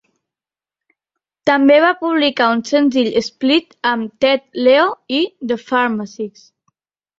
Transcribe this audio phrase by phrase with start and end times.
[1.49, 6.47] També va publicar un senzill split amb Ted Leo i The Pharmacists.